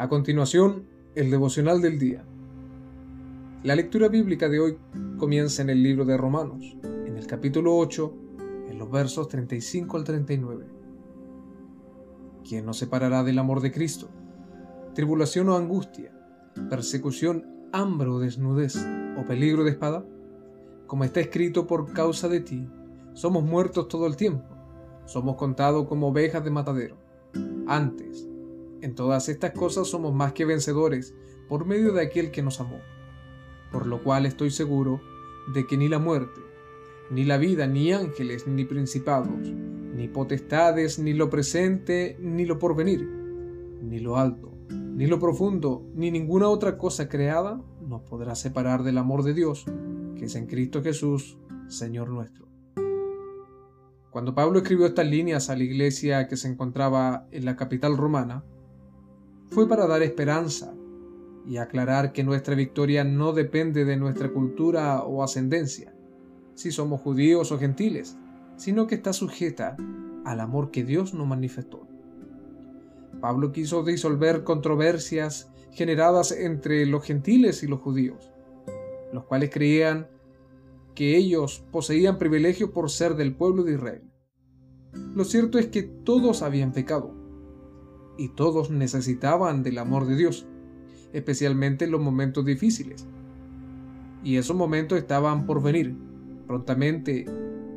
A 0.00 0.08
continuación, 0.08 0.86
el 1.14 1.30
devocional 1.30 1.82
del 1.82 1.98
día. 1.98 2.24
La 3.62 3.76
lectura 3.76 4.08
bíblica 4.08 4.48
de 4.48 4.58
hoy 4.58 4.78
comienza 5.18 5.60
en 5.60 5.68
el 5.68 5.82
libro 5.82 6.06
de 6.06 6.16
Romanos, 6.16 6.74
en 6.82 7.18
el 7.18 7.26
capítulo 7.26 7.76
8, 7.76 8.14
en 8.70 8.78
los 8.78 8.90
versos 8.90 9.28
35 9.28 9.98
al 9.98 10.04
39. 10.04 10.64
¿Quién 12.48 12.64
nos 12.64 12.78
separará 12.78 13.22
del 13.22 13.38
amor 13.38 13.60
de 13.60 13.72
Cristo? 13.72 14.08
¿Tribulación 14.94 15.50
o 15.50 15.56
angustia? 15.56 16.10
¿Persecución, 16.70 17.68
hambre 17.70 18.08
o 18.08 18.20
desnudez? 18.20 18.82
¿O 19.18 19.26
peligro 19.26 19.64
de 19.64 19.72
espada? 19.72 20.02
Como 20.86 21.04
está 21.04 21.20
escrito 21.20 21.66
por 21.66 21.92
causa 21.92 22.26
de 22.26 22.40
ti, 22.40 22.66
somos 23.12 23.44
muertos 23.44 23.86
todo 23.88 24.06
el 24.06 24.16
tiempo, 24.16 24.48
somos 25.04 25.36
contados 25.36 25.86
como 25.88 26.08
ovejas 26.08 26.42
de 26.42 26.50
matadero. 26.50 26.96
Antes, 27.66 28.29
en 28.82 28.94
todas 28.94 29.28
estas 29.28 29.52
cosas 29.52 29.88
somos 29.88 30.14
más 30.14 30.32
que 30.32 30.44
vencedores 30.44 31.14
por 31.48 31.64
medio 31.64 31.92
de 31.92 32.02
aquel 32.02 32.30
que 32.30 32.42
nos 32.42 32.60
amó. 32.60 32.78
Por 33.72 33.86
lo 33.86 34.02
cual 34.02 34.26
estoy 34.26 34.50
seguro 34.50 35.00
de 35.52 35.66
que 35.66 35.76
ni 35.76 35.88
la 35.88 35.98
muerte, 35.98 36.40
ni 37.10 37.24
la 37.24 37.38
vida, 37.38 37.66
ni 37.66 37.92
ángeles, 37.92 38.46
ni 38.46 38.64
principados, 38.64 39.50
ni 39.94 40.08
potestades, 40.08 40.98
ni 40.98 41.12
lo 41.12 41.28
presente, 41.28 42.16
ni 42.20 42.46
lo 42.46 42.58
porvenir, 42.58 43.06
ni 43.82 43.98
lo 43.98 44.16
alto, 44.16 44.52
ni 44.70 45.06
lo 45.06 45.18
profundo, 45.18 45.86
ni 45.94 46.10
ninguna 46.10 46.48
otra 46.48 46.78
cosa 46.78 47.08
creada 47.08 47.60
nos 47.80 48.02
podrá 48.02 48.34
separar 48.34 48.84
del 48.84 48.98
amor 48.98 49.24
de 49.24 49.34
Dios, 49.34 49.64
que 50.16 50.26
es 50.26 50.34
en 50.36 50.46
Cristo 50.46 50.82
Jesús, 50.82 51.38
Señor 51.68 52.08
nuestro. 52.08 52.46
Cuando 54.10 54.34
Pablo 54.34 54.58
escribió 54.58 54.86
estas 54.86 55.06
líneas 55.06 55.50
a 55.50 55.56
la 55.56 55.62
iglesia 55.62 56.26
que 56.26 56.36
se 56.36 56.48
encontraba 56.48 57.26
en 57.30 57.44
la 57.44 57.56
capital 57.56 57.96
romana, 57.96 58.44
fue 59.50 59.68
para 59.68 59.86
dar 59.86 60.02
esperanza 60.02 60.74
y 61.46 61.56
aclarar 61.56 62.12
que 62.12 62.22
nuestra 62.22 62.54
victoria 62.54 63.02
no 63.02 63.32
depende 63.32 63.84
de 63.84 63.96
nuestra 63.96 64.30
cultura 64.30 65.02
o 65.02 65.22
ascendencia, 65.22 65.94
si 66.54 66.70
somos 66.70 67.00
judíos 67.00 67.50
o 67.50 67.58
gentiles, 67.58 68.16
sino 68.56 68.86
que 68.86 68.94
está 68.94 69.12
sujeta 69.12 69.76
al 70.24 70.40
amor 70.40 70.70
que 70.70 70.84
Dios 70.84 71.14
nos 71.14 71.26
manifestó. 71.26 71.88
Pablo 73.20 73.52
quiso 73.52 73.82
disolver 73.82 74.44
controversias 74.44 75.50
generadas 75.72 76.30
entre 76.32 76.86
los 76.86 77.04
gentiles 77.04 77.62
y 77.62 77.66
los 77.66 77.80
judíos, 77.80 78.30
los 79.12 79.24
cuales 79.24 79.50
creían 79.50 80.08
que 80.94 81.16
ellos 81.16 81.64
poseían 81.72 82.18
privilegio 82.18 82.72
por 82.72 82.90
ser 82.90 83.16
del 83.16 83.34
pueblo 83.34 83.64
de 83.64 83.74
Israel. 83.74 84.02
Lo 85.14 85.24
cierto 85.24 85.58
es 85.58 85.66
que 85.66 85.82
todos 85.82 86.42
habían 86.42 86.72
pecado 86.72 87.19
y 88.20 88.28
todos 88.28 88.70
necesitaban 88.70 89.62
del 89.62 89.78
amor 89.78 90.06
de 90.06 90.14
Dios, 90.14 90.46
especialmente 91.14 91.86
en 91.86 91.90
los 91.90 92.02
momentos 92.02 92.44
difíciles. 92.44 93.06
Y 94.22 94.36
esos 94.36 94.54
momentos 94.54 94.98
estaban 94.98 95.46
por 95.46 95.62
venir. 95.62 95.96
Prontamente 96.46 97.24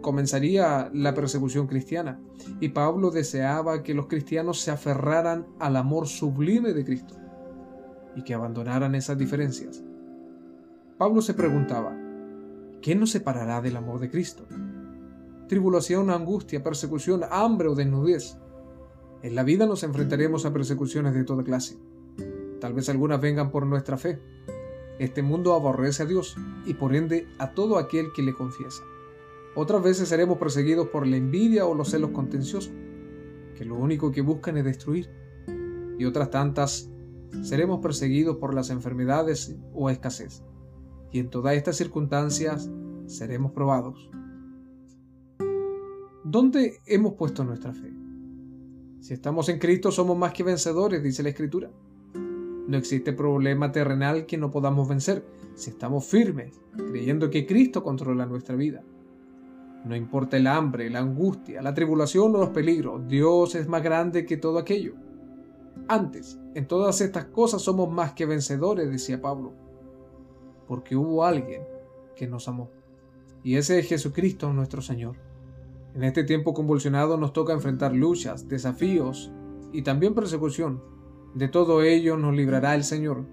comenzaría 0.00 0.90
la 0.94 1.12
persecución 1.12 1.66
cristiana, 1.66 2.18
y 2.58 2.70
Pablo 2.70 3.10
deseaba 3.10 3.82
que 3.82 3.92
los 3.92 4.06
cristianos 4.06 4.58
se 4.60 4.70
aferraran 4.70 5.46
al 5.58 5.76
amor 5.76 6.08
sublime 6.08 6.72
de 6.72 6.86
Cristo 6.86 7.16
y 8.16 8.22
que 8.22 8.32
abandonaran 8.32 8.94
esas 8.94 9.18
diferencias. 9.18 9.84
Pablo 10.96 11.20
se 11.20 11.34
preguntaba, 11.34 11.94
¿qué 12.80 12.94
nos 12.94 13.10
separará 13.10 13.60
del 13.60 13.76
amor 13.76 14.00
de 14.00 14.08
Cristo? 14.08 14.46
Tribulación, 15.48 16.08
angustia, 16.08 16.62
persecución, 16.62 17.24
hambre 17.30 17.68
o 17.68 17.74
desnudez 17.74 18.38
en 19.22 19.34
la 19.34 19.42
vida 19.42 19.66
nos 19.66 19.82
enfrentaremos 19.82 20.46
a 20.46 20.52
persecuciones 20.52 21.14
de 21.14 21.24
toda 21.24 21.44
clase. 21.44 21.76
Tal 22.60 22.72
vez 22.72 22.88
algunas 22.88 23.20
vengan 23.20 23.50
por 23.50 23.66
nuestra 23.66 23.98
fe. 23.98 24.18
Este 24.98 25.22
mundo 25.22 25.54
aborrece 25.54 26.02
a 26.02 26.06
Dios 26.06 26.36
y 26.66 26.74
por 26.74 26.94
ende 26.94 27.26
a 27.38 27.52
todo 27.52 27.78
aquel 27.78 28.12
que 28.14 28.22
le 28.22 28.34
confiesa. 28.34 28.82
Otras 29.54 29.82
veces 29.82 30.08
seremos 30.08 30.38
perseguidos 30.38 30.88
por 30.88 31.06
la 31.06 31.16
envidia 31.16 31.66
o 31.66 31.74
los 31.74 31.90
celos 31.90 32.10
contenciosos, 32.12 32.72
que 33.56 33.64
lo 33.64 33.74
único 33.74 34.10
que 34.12 34.22
buscan 34.22 34.56
es 34.56 34.64
destruir. 34.64 35.10
Y 35.98 36.04
otras 36.04 36.30
tantas 36.30 36.90
seremos 37.42 37.80
perseguidos 37.80 38.36
por 38.36 38.54
las 38.54 38.70
enfermedades 38.70 39.56
o 39.74 39.90
escasez. 39.90 40.42
Y 41.12 41.18
en 41.18 41.28
todas 41.28 41.56
estas 41.56 41.76
circunstancias 41.76 42.70
seremos 43.06 43.52
probados. 43.52 44.10
¿Dónde 46.24 46.80
hemos 46.86 47.14
puesto 47.14 47.44
nuestra 47.44 47.72
fe? 47.72 47.92
Si 49.00 49.14
estamos 49.14 49.48
en 49.48 49.58
Cristo 49.58 49.90
somos 49.90 50.16
más 50.16 50.32
que 50.34 50.42
vencedores, 50.42 51.02
dice 51.02 51.22
la 51.22 51.30
Escritura. 51.30 51.70
No 52.68 52.76
existe 52.76 53.14
problema 53.14 53.72
terrenal 53.72 54.26
que 54.26 54.36
no 54.36 54.50
podamos 54.50 54.88
vencer 54.88 55.24
si 55.54 55.70
estamos 55.70 56.04
firmes, 56.04 56.60
creyendo 56.76 57.30
que 57.30 57.46
Cristo 57.46 57.82
controla 57.82 58.26
nuestra 58.26 58.54
vida. 58.54 58.82
No 59.86 59.96
importa 59.96 60.36
el 60.36 60.46
hambre, 60.46 60.90
la 60.90 60.98
angustia, 60.98 61.62
la 61.62 61.72
tribulación 61.72 62.34
o 62.36 62.38
los 62.38 62.50
peligros, 62.50 63.08
Dios 63.08 63.54
es 63.54 63.66
más 63.66 63.82
grande 63.82 64.26
que 64.26 64.36
todo 64.36 64.58
aquello. 64.58 64.94
Antes, 65.88 66.38
en 66.54 66.68
todas 66.68 67.00
estas 67.00 67.24
cosas 67.24 67.62
somos 67.62 67.90
más 67.90 68.12
que 68.12 68.26
vencedores, 68.26 68.90
decía 68.90 69.22
Pablo, 69.22 69.54
porque 70.68 70.94
hubo 70.94 71.24
alguien 71.24 71.62
que 72.14 72.26
nos 72.26 72.46
amó. 72.48 72.70
Y 73.42 73.56
ese 73.56 73.78
es 73.78 73.88
Jesucristo 73.88 74.52
nuestro 74.52 74.82
Señor. 74.82 75.29
En 75.94 76.04
este 76.04 76.24
tiempo 76.24 76.54
convulsionado 76.54 77.16
nos 77.16 77.32
toca 77.32 77.52
enfrentar 77.52 77.94
luchas, 77.94 78.48
desafíos 78.48 79.32
y 79.72 79.82
también 79.82 80.14
persecución. 80.14 80.82
De 81.34 81.48
todo 81.48 81.82
ello 81.82 82.16
nos 82.16 82.34
librará 82.34 82.74
el 82.74 82.84
Señor. 82.84 83.26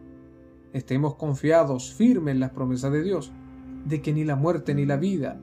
Estemos 0.73 1.15
confiados, 1.15 1.93
firmes 1.93 2.33
en 2.33 2.39
las 2.39 2.51
promesas 2.51 2.91
de 2.91 3.03
Dios, 3.03 3.31
de 3.85 4.01
que 4.01 4.13
ni 4.13 4.23
la 4.23 4.35
muerte 4.35 4.73
ni 4.73 4.85
la 4.85 4.97
vida, 4.97 5.39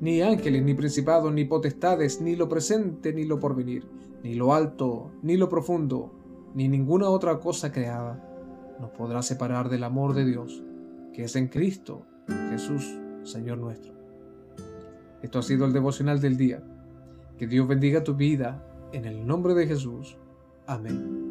ni 0.00 0.22
ángeles, 0.22 0.62
ni 0.62 0.74
principados, 0.74 1.32
ni 1.32 1.44
potestades, 1.44 2.20
ni 2.20 2.36
lo 2.36 2.48
presente, 2.48 3.12
ni 3.12 3.24
lo 3.24 3.40
porvenir, 3.40 3.86
ni 4.22 4.34
lo 4.34 4.54
alto, 4.54 5.10
ni 5.22 5.36
lo 5.36 5.48
profundo, 5.48 6.12
ni 6.54 6.68
ninguna 6.68 7.08
otra 7.08 7.40
cosa 7.40 7.72
creada, 7.72 8.24
nos 8.80 8.90
podrá 8.90 9.22
separar 9.22 9.68
del 9.68 9.84
amor 9.84 10.14
de 10.14 10.24
Dios, 10.24 10.62
que 11.12 11.24
es 11.24 11.36
en 11.36 11.48
Cristo 11.48 12.06
Jesús, 12.50 12.98
Señor 13.24 13.58
nuestro. 13.58 13.97
Esto 15.22 15.38
ha 15.38 15.42
sido 15.42 15.66
el 15.66 15.72
devocional 15.72 16.20
del 16.20 16.36
día. 16.36 16.62
Que 17.38 17.46
Dios 17.46 17.66
bendiga 17.66 18.04
tu 18.04 18.14
vida 18.14 18.64
en 18.92 19.04
el 19.04 19.26
nombre 19.26 19.54
de 19.54 19.66
Jesús. 19.66 20.16
Amén. 20.66 21.27